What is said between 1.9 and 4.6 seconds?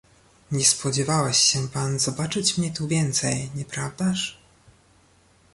zobaczyć mnie tu więcej, nieprawdaż?"